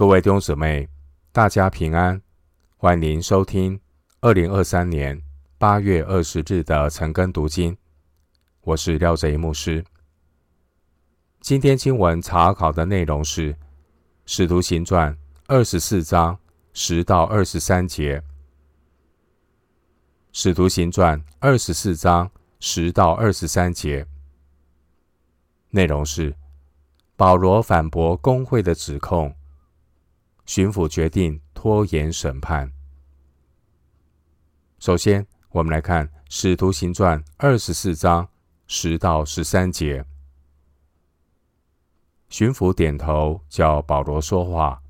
[0.00, 0.88] 各位弟兄姊妹，
[1.30, 2.22] 大家平安，
[2.78, 3.78] 欢迎收听
[4.22, 5.20] 二零二三年
[5.58, 7.76] 八月二十日的晨更读经。
[8.62, 9.84] 我是廖哲一牧师。
[11.42, 13.52] 今天经文查考的内容是
[14.24, 15.12] 《使徒行传》
[15.48, 16.38] 二十四章
[16.72, 18.18] 十到二十三节，
[20.32, 24.06] 《使徒行传》二十四章十到二十三节
[25.68, 26.34] 内容是
[27.16, 29.36] 保罗反驳公会的指控。
[30.46, 32.72] 巡抚决定拖延审判。
[34.78, 38.28] 首先，我们来看《使徒行传》二十四章
[38.66, 40.04] 十到十三节。
[42.30, 44.80] 巡抚点头，叫保罗说话，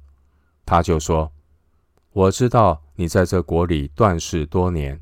[0.65, 1.33] 他就说
[2.13, 5.01] ：“我知道你在这国里断事多年，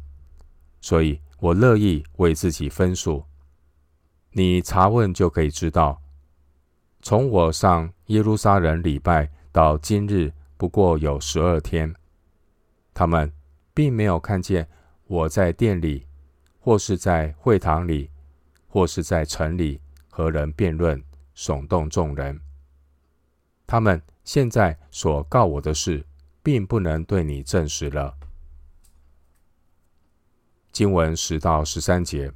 [0.80, 3.24] 所以我乐意为自己分数。
[4.30, 6.01] 你查问就可以知道，
[7.02, 11.94] 从我上耶路撒冷礼拜到今日。”不过有十二天，
[12.92, 13.32] 他们
[13.73, 14.68] 并没有看见
[15.06, 16.06] 我在店里，
[16.59, 18.10] 或是在会堂里，
[18.66, 21.02] 或是在城里和人辩论，
[21.37, 22.40] 耸动众人。
[23.68, 26.04] 他们现在所告我的事，
[26.42, 28.16] 并不能对你证实了。
[30.72, 32.32] 经文十到十三节，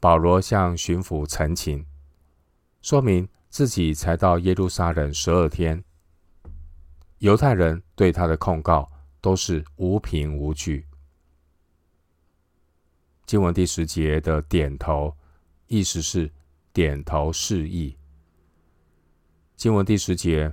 [0.00, 1.86] 保罗向巡抚陈情，
[2.80, 5.84] 说明自己才到耶路撒冷十二天。
[7.22, 10.84] 犹太人对他的控告都是无凭无据。
[13.24, 15.16] 经文第十节的点头，
[15.68, 16.28] 意思是
[16.72, 17.96] 点头示意。
[19.54, 20.52] 经文第十节，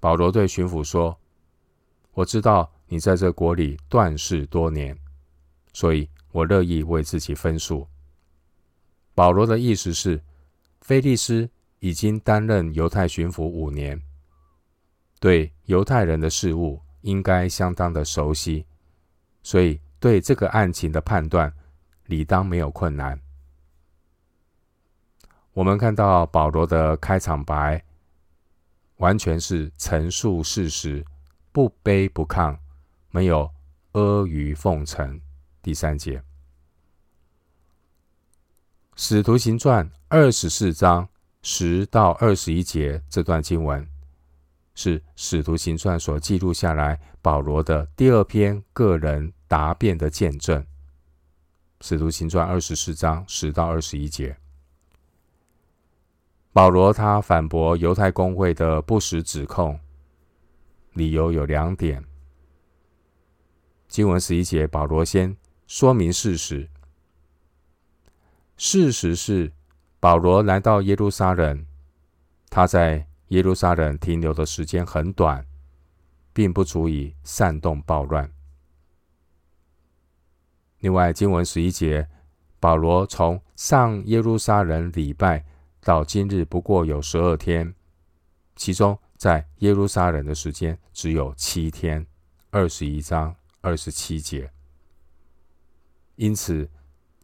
[0.00, 1.16] 保罗对巡抚说
[2.10, 4.98] ：“我知道你在这国里断事多年，
[5.72, 7.86] 所以我乐意为自己分数。”
[9.14, 10.20] 保罗的意思是，
[10.80, 11.48] 菲利斯
[11.78, 14.02] 已经担任犹太巡抚五年。
[15.20, 18.64] 对犹太人的事务应该相当的熟悉，
[19.42, 21.52] 所以对这个案情的判断
[22.06, 23.20] 理当没有困难。
[25.52, 27.82] 我们看到保罗的开场白，
[28.98, 31.04] 完全是陈述事实，
[31.50, 32.56] 不卑不亢，
[33.10, 33.50] 没有
[33.92, 35.20] 阿谀奉承。
[35.60, 36.18] 第三节，
[38.94, 41.08] 《使徒行传》二十四章
[41.42, 43.86] 十到二十一节这段经文。
[44.80, 50.62] 是《使徒行传》所记录下来保罗的第二篇个人答辩的见证，
[51.80, 54.36] 《使徒行传》二十四章十到二十一节。
[56.52, 59.80] 保罗他反驳犹太公会的不实指控，
[60.92, 62.04] 理由有两点。
[63.88, 66.68] 经文十一节，保罗先说明事实。
[68.56, 69.50] 事实是，
[69.98, 71.66] 保罗来到耶路撒冷，
[72.48, 73.08] 他在。
[73.28, 75.46] 耶路撒冷停留的时间很短，
[76.32, 78.30] 并不足以煽动暴乱。
[80.80, 82.08] 另外，经文十一节，
[82.58, 85.44] 保罗从上耶路撒冷礼拜
[85.80, 87.74] 到今日不过有十二天，
[88.56, 92.06] 其中在耶路撒冷的时间只有七天，
[92.50, 94.50] 二十一章二十七节。
[96.16, 96.68] 因此，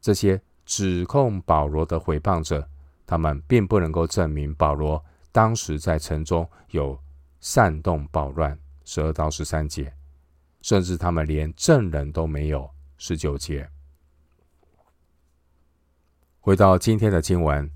[0.00, 2.68] 这些指控保罗的诽谤者，
[3.06, 5.02] 他们并不能够证明保罗。
[5.34, 6.96] 当时在城中有
[7.40, 9.92] 煽动暴乱，十二到十三节，
[10.62, 13.68] 甚至他们连证人都没有，十九节。
[16.38, 17.68] 回到今天的经文，《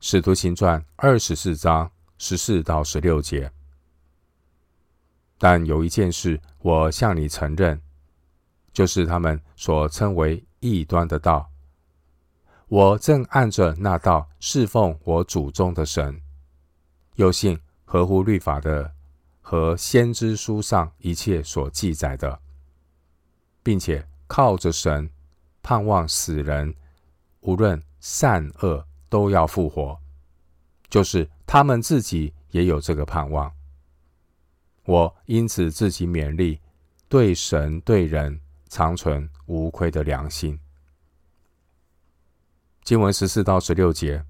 [0.00, 1.88] 使徒行传》二十四章
[2.18, 3.52] 十四到十六节。
[5.38, 7.80] 但有一件事，我向你承认，
[8.72, 11.48] 就是他们所称为异端的道，
[12.66, 16.20] 我正按着那道侍奉我祖宗的神。
[17.16, 18.92] 又信合乎律法的
[19.40, 22.40] 和先知书上一切所记载的，
[23.62, 25.10] 并且靠着神
[25.62, 26.74] 盼望死人
[27.40, 29.98] 无论善恶都要复活，
[30.88, 33.52] 就是他们自己也有这个盼望。
[34.84, 36.60] 我因此自己勉励，
[37.08, 40.58] 对神对人常存无亏的良心。
[42.82, 44.24] 经文十四到十六节。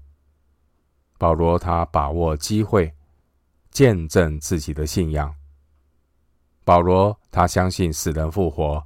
[1.17, 2.93] 保罗他把握机会，
[3.71, 5.33] 见证自己的信仰。
[6.65, 8.85] 保罗他相信死人复活，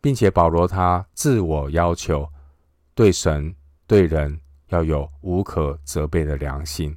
[0.00, 2.30] 并且保罗他自我要求，
[2.94, 3.54] 对神
[3.86, 6.96] 对人要有无可责备的良心。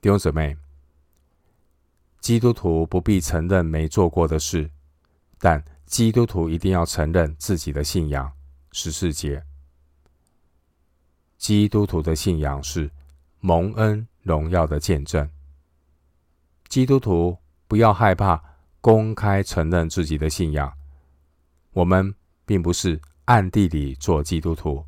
[0.00, 0.56] 弟兄姊妹，
[2.20, 4.70] 基督徒不必承认没做过的事，
[5.38, 8.32] 但基督徒一定要承认自己的信仰。
[8.70, 9.47] 十四节。
[11.38, 12.90] 基督徒的信仰是
[13.40, 15.26] 蒙恩荣耀的见证。
[16.68, 18.42] 基督徒不要害怕
[18.80, 20.70] 公开承认自己的信仰。
[21.72, 22.14] 我们
[22.44, 24.84] 并不是暗地里做基督徒。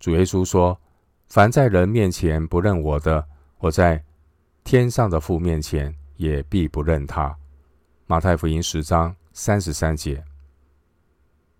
[0.00, 0.80] 主耶稣说
[1.28, 3.24] ：“凡在人面前不认我的，
[3.58, 4.02] 我在
[4.64, 7.36] 天上的父面前也必不认他。”
[8.06, 10.24] 马太福音十章三十三节。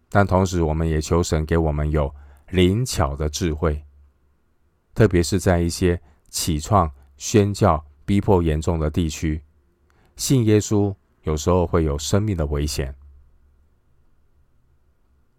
[0.08, 2.12] 但同时，我们也求神给我们有
[2.52, 3.82] 灵巧的智慧，
[4.94, 9.42] 特别是在一些起创、宣教、逼迫严重的地区，
[10.16, 12.94] 信耶稣有时候会有生命的危险。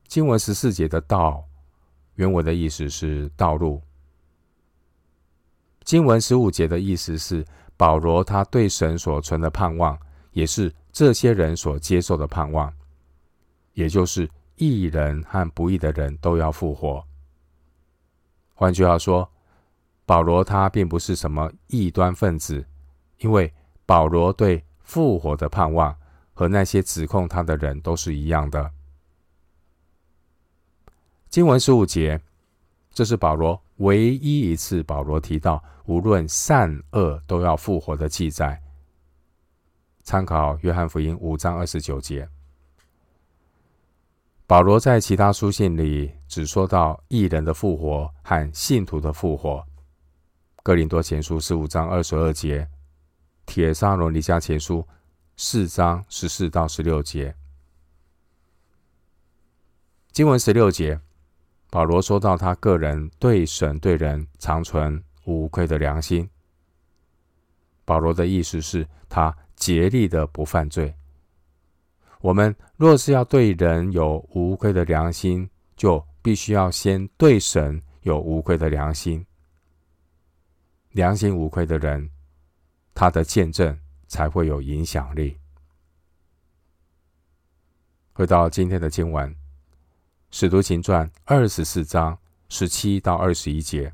[0.08, 1.48] 经文十四节的“道”。
[2.16, 3.82] 原文的意思是道路。
[5.84, 7.46] 经文十五节的意思是
[7.78, 10.00] 保罗他对神所存的盼望，
[10.32, 12.74] 也是这些人所接受的盼望，
[13.74, 17.04] 也就是义人和不义的人都要复活。
[18.54, 19.30] 换句话说，
[20.06, 22.66] 保罗他并不是什么异端分子，
[23.18, 23.52] 因为
[23.86, 25.96] 保罗对复活的盼望
[26.34, 28.72] 和那些指控他的人都是一样的。
[31.30, 32.22] 经文十五节，
[32.92, 38.62] 这是保罗唯一一次保罗提到无论善恶都要复活的记载。
[40.04, 42.30] 参考约翰福音五章二十九节。
[44.46, 49.66] 保罗在其他书信里只说到异人的复活和信徒的复活。
[50.62, 52.68] 哥林多前书十五章二十二节，
[53.46, 54.86] 帖撒罗尼迦前书
[55.38, 57.34] 四章十四到十六节。
[60.12, 61.00] 经文十六节。
[61.70, 66.30] 保罗说到，他个人对神对人常存无愧的良心。
[67.84, 70.94] 保罗的意思是他竭力的不犯罪。
[72.24, 79.26] 我们若是要对人有无愧的良心，就必须要先对神有无愧的良心。
[80.92, 82.10] 良心无愧的人，
[82.96, 83.78] 他的见证
[84.08, 85.38] 才会有影响力。
[88.14, 89.30] 回到今天的经文。
[90.32, 92.18] 《使徒行传》二十四章
[92.48, 93.92] 十七到二十一节。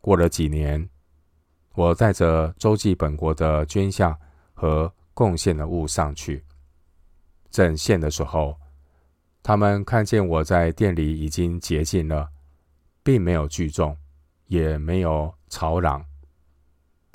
[0.00, 0.88] 过了几年，
[1.74, 4.18] 我带着周记本国的捐项
[4.54, 6.44] 和贡献的物上去，
[7.50, 8.56] 正献的时候，
[9.42, 12.28] 他们看见我在店里已经洁净了，
[13.02, 13.96] 并没有聚众，
[14.46, 16.04] 也没有吵嚷。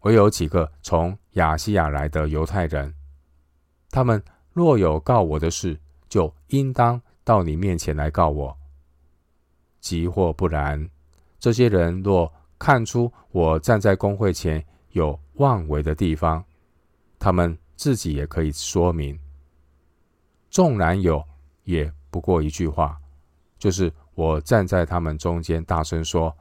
[0.01, 2.93] 唯有几个从亚西亚来的犹太人，
[3.89, 4.21] 他们
[4.51, 5.79] 若有告我的事，
[6.09, 8.57] 就应当到你面前来告我。
[9.79, 10.89] 即或不然，
[11.39, 12.29] 这些人若
[12.59, 16.43] 看出我站在公会前有妄为的地方，
[17.17, 19.19] 他们自己也可以说明。
[20.49, 21.21] 纵然有，
[21.65, 22.97] 也不过一句话，
[23.59, 26.33] 就是我站在他们中间大声说：“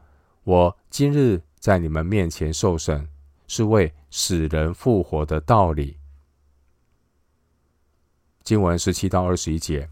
[0.44, 3.08] 我今日在你们面前受审，
[3.48, 5.98] 是为使人复活的道理。”
[8.44, 9.90] 经文十七到二十一节，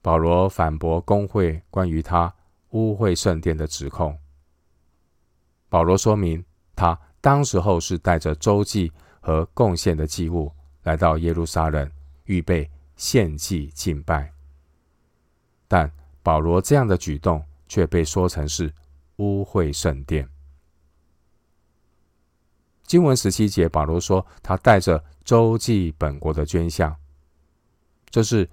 [0.00, 2.34] 保罗反驳公会关于他
[2.70, 4.18] 污秽圣殿的指控。
[5.68, 8.90] 保罗说明，他当时候是带着周记
[9.22, 10.52] 和贡献的祭物
[10.82, 11.90] 来到耶路撒冷，
[12.24, 14.30] 预备献祭敬拜。
[15.66, 15.90] 但
[16.22, 18.70] 保罗这样的举动却被说成是
[19.16, 20.28] 污秽圣殿。
[22.84, 26.94] 经文十七节，保罗说他带着周济本国的捐项。
[28.10, 28.46] 这是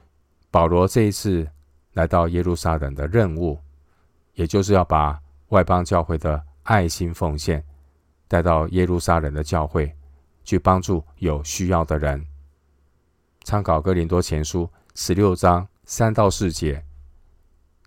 [0.49, 1.45] 保罗这一次
[1.93, 3.59] 来到耶路撒冷的任务，
[4.35, 7.61] 也就是要把外邦教会的爱心奉献
[8.29, 9.93] 带到耶路撒冷的教会，
[10.43, 12.25] 去帮助有需要的人。
[13.43, 16.85] 参考哥林多前书十六章三到四节，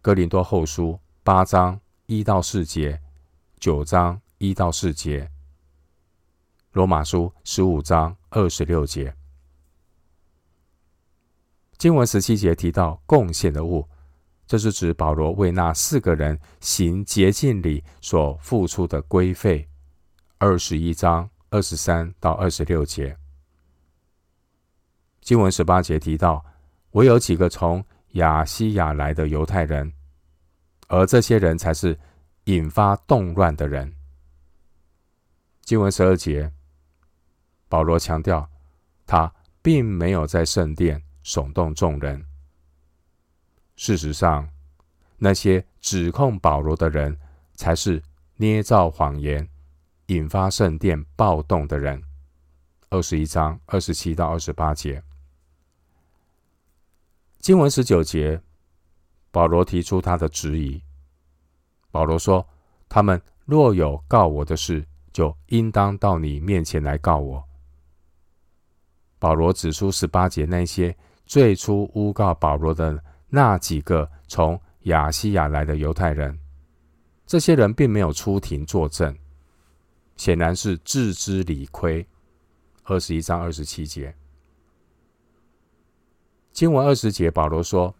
[0.01, 3.01] 哥林多后书八章一到四节，
[3.61, 5.31] 九章一到四节，
[6.73, 9.15] 罗马书十五章二十六节。
[11.79, 13.89] 经文十七节提到贡献的物，
[14.47, 19.69] 这是指保罗为那四个人行洁净礼所付出的规费。
[20.39, 23.17] 二十一章二十三到二十六节。
[25.21, 26.43] 经文十八节提到，
[26.93, 29.93] 唯有几个从亚西亚来的犹太人，
[30.89, 31.97] 而这些人才是
[32.45, 33.95] 引发动乱的人。
[35.61, 36.51] 经文十二节，
[37.69, 38.51] 保罗强调，
[39.07, 41.01] 他并没有在圣殿。
[41.25, 42.27] 耸动众人。
[43.77, 44.49] 事实上，
[45.19, 47.17] 那些指控保罗的人，
[47.55, 48.03] 才是
[48.39, 49.49] 捏造谎言、
[50.13, 52.03] 引发圣殿暴动的人。
[52.91, 55.03] 二十一章二十七到二十八节，
[57.39, 58.39] 经文十九节，
[59.31, 60.83] 保罗提出他的质疑。
[61.91, 62.47] 保罗说
[62.91, 67.43] ：“他们若有告我的事，就应当到你面前来告我。
[69.19, 76.39] 保罗指出十八节那些最初诬告保罗的那几个从亚西亚来的犹太人，
[77.27, 79.17] 这些人并没有出庭作证，
[80.17, 82.07] 显然是自知理亏。
[82.85, 84.15] 二十一章二十七节，
[86.53, 87.95] 经文二十节，保罗说：“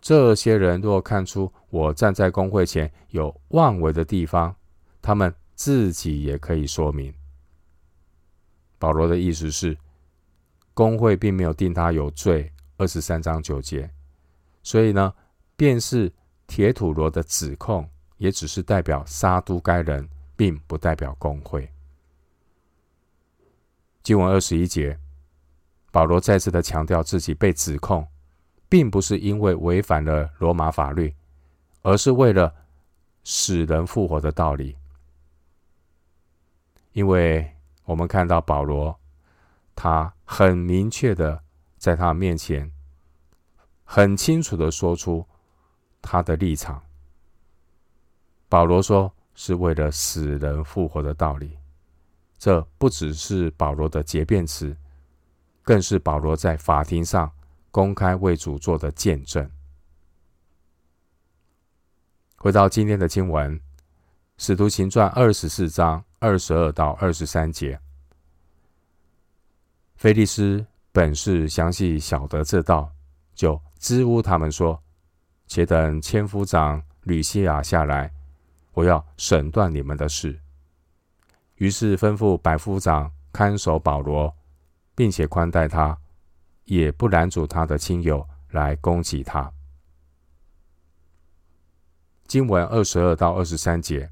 [0.00, 4.54] 这些人若看出我站在公会前有妄为的地方，
[5.00, 7.14] 他们自己也可以说明。”
[8.78, 9.76] 保罗的意思是，
[10.74, 12.52] 公会并没有定他有罪。
[12.76, 13.90] 二十三章九节，
[14.62, 15.12] 所以呢，
[15.54, 16.10] 便是
[16.46, 17.86] 铁土罗的指控，
[18.16, 20.08] 也只是代表杀都该人，
[20.40, 21.70] 并不代表工会。
[24.02, 24.98] 经文二十一节，
[25.92, 28.08] 保罗再次的强调自己被指控，
[28.66, 31.14] 并不是因为违反了罗马法律，
[31.82, 32.54] 而是为了
[33.22, 34.78] 使人复活的道理。
[36.92, 37.54] 因为
[37.84, 38.98] 我们看到保罗，
[39.76, 41.44] 他很明确的
[41.76, 42.72] 在他面前，
[43.84, 45.26] 很清楚的说出
[46.00, 46.82] 他的立场。
[48.48, 51.56] 保罗说是为了死人复活的道理。
[52.38, 54.74] 这不只是保罗的结辩词，
[55.62, 57.30] 更是保罗在法庭上
[57.70, 59.50] 公开为主做的见证。
[62.36, 63.58] 回到今天的经文，
[64.38, 67.78] 《使徒行传》二十四章二十二到二十三节，
[69.96, 72.90] 腓利斯本是详细晓得这道，
[73.34, 74.82] 就支吾他们说
[75.46, 78.10] ：“且等千夫长吕西亚下来，
[78.80, 80.40] 我要审断你们的事。”
[81.56, 84.34] 于是吩咐百夫长看守保罗，
[84.94, 85.98] 并且宽待他，
[86.64, 89.52] 也不拦阻他的亲友来攻击他。
[92.26, 94.10] 经文二十二到二十三节，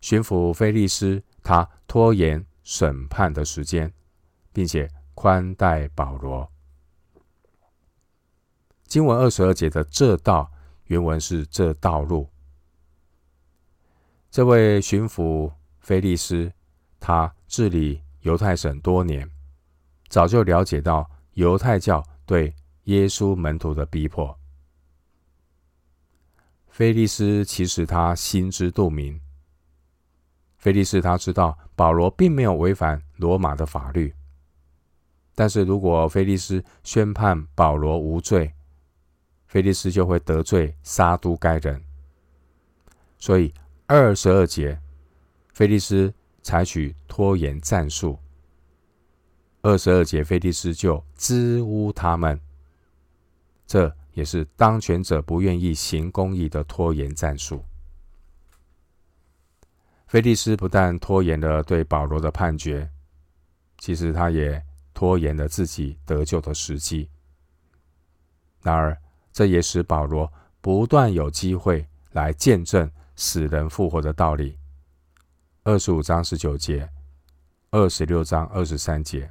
[0.00, 3.92] 巡抚菲利斯他拖延审判的时间，
[4.52, 6.50] 并且宽待保罗。
[8.86, 10.50] 经文二十二节的这道
[10.84, 12.30] 原文是这道路，
[14.34, 15.48] 这位巡抚。
[15.78, 16.50] 菲利斯，
[16.98, 19.30] 他治理犹太省多年，
[20.08, 22.52] 早就了解到犹太教对
[22.84, 24.36] 耶稣门徒的逼迫。
[26.66, 29.20] 菲利斯其实他心知肚明，
[30.56, 34.12] 菲利斯他知道保罗并没有违反罗马的法律，
[35.36, 38.52] 但是如果菲利斯宣判保罗无罪，
[39.46, 41.84] 菲利斯就会得罪撒都该人，
[43.18, 43.54] 所以
[43.86, 44.80] 二十二节。
[45.52, 46.12] 腓利斯
[46.42, 48.18] 采取拖延战术，
[49.62, 52.40] 二十二节，腓利斯就支吾他们，
[53.66, 57.64] 这也是当权者不愿意行公义的拖延战术。
[60.08, 62.90] 腓利斯不但拖延了对保罗的判决，
[63.78, 64.60] 其实他也
[64.92, 67.08] 拖延了自己得救的时机。
[68.60, 68.96] 然而，
[69.32, 74.58] 这也使保罗不断有机会来见证死人复活的道理。
[75.62, 76.88] 二十五章十九节，
[77.70, 79.30] 二十六章二十三节，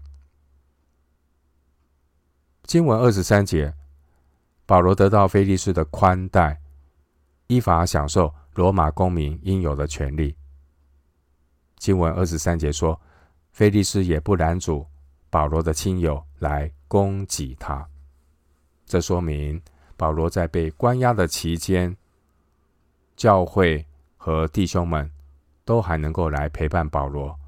[2.63, 3.73] 经文二十三节，
[4.65, 6.59] 保罗得到腓利斯的宽待，
[7.47, 10.35] 依法享受罗马公民应有的权利。
[11.77, 12.99] 经文二十三节说，
[13.51, 14.87] 腓利斯也不拦阻
[15.29, 17.87] 保罗的亲友来攻击他。
[18.85, 19.61] 这说明
[19.95, 21.95] 保罗在被关押的期间，
[23.23, 23.87] 教会
[24.17, 25.09] 和弟兄们。
[25.65, 27.39] 都还能够来陪伴保罗，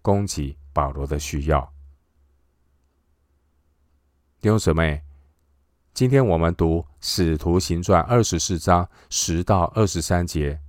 [0.00, 1.74] 供给保罗的需要。
[4.40, 5.02] 弟兄姊妹，
[5.92, 10.60] 今天我们读《使徒行传》二十四章十到二十三节，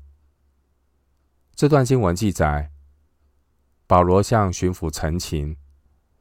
[1.53, 2.71] 这段经文记载，
[3.85, 5.55] 保罗向巡抚陈情，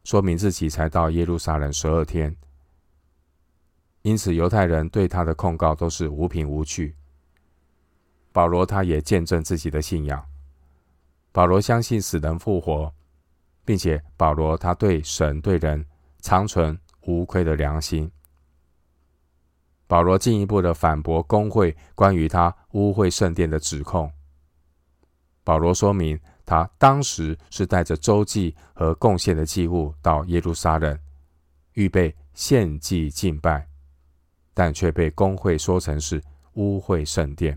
[0.04, 2.36] 说明自己才到耶路撒冷十二天，
[4.02, 6.94] 因此犹太人对他的控告都是无凭无据。
[8.34, 10.20] 保罗他也见证自己的信仰。
[11.30, 12.92] 保罗相信死人复活，
[13.64, 15.86] 并且保罗他对神对人
[16.20, 18.10] 长存无愧的良心。
[19.86, 24.10] 保罗进一步的反驳公会关于他污秽圣殿的指控。
[25.44, 30.98] 保罗说明他当时是带着周记和贡献的祭物到耶路撒冷，
[31.74, 33.68] 预备献祭敬拜，
[34.52, 36.20] 但却被公会说成是
[36.54, 37.56] 污秽圣殿。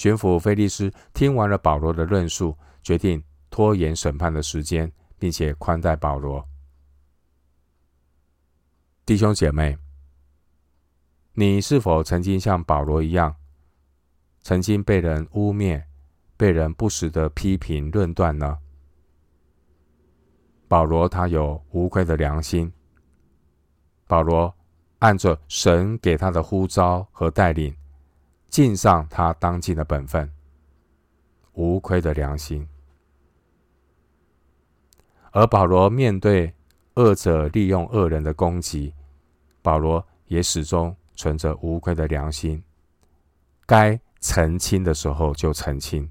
[0.00, 6.42] 巡抚菲利斯听完了保罗的论述，决定拖延审判的时间，并且宽待保罗。
[9.04, 9.76] 弟兄姐妹，
[11.34, 13.36] 你是否曾经像保罗一样，
[14.40, 15.84] 曾经被人污蔑、
[16.34, 18.58] 被人不时的批评论断呢？
[20.66, 22.72] 保罗他有无愧的良心。
[24.06, 24.56] 保罗
[25.00, 27.76] 按着神给他的呼召和带领，
[28.50, 30.30] 尽上他当尽的本分，
[31.52, 32.68] 无亏的良心。
[35.30, 36.52] 而保罗面对
[36.94, 38.92] 恶者利用恶人的攻击，
[39.62, 42.62] 保罗也始终存着无亏的良心。
[43.64, 46.10] 该澄清的时候就澄清，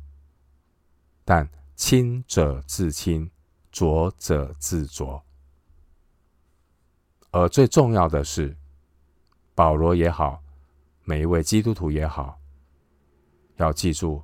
[1.26, 3.30] 但清者自清，
[3.70, 5.22] 浊者自浊。
[7.32, 8.56] 而最重要的是，
[9.54, 10.42] 保罗也好，
[11.10, 12.40] 每一位基督徒也好，
[13.56, 14.22] 要记住，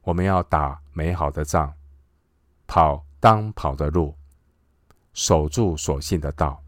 [0.00, 1.72] 我们要打美好的仗，
[2.66, 4.12] 跑当跑的路，
[5.12, 6.60] 守住所信的道，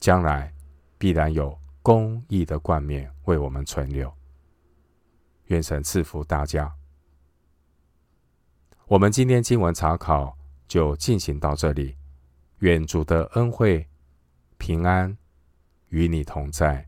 [0.00, 0.52] 将来
[0.98, 4.12] 必然有公义的冠冕为我们存留。
[5.44, 6.74] 愿神赐福大家。
[8.86, 11.96] 我们今天经文查考就进行到这里。
[12.58, 13.88] 愿主的恩惠、
[14.58, 15.16] 平安
[15.90, 16.84] 与你同在。